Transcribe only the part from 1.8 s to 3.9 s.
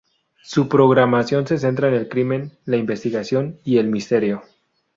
en el crimen, la investigación y el